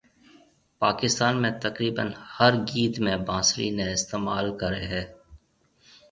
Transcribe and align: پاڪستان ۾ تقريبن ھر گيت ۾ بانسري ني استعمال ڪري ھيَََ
پاڪستان 0.83 1.33
۾ 1.43 1.49
تقريبن 1.65 2.07
ھر 2.37 2.53
گيت 2.71 2.93
۾ 3.09 3.13
بانسري 3.27 3.67
ني 3.75 3.85
استعمال 3.97 4.45
ڪري 4.63 4.81
ھيَََ 4.93 5.03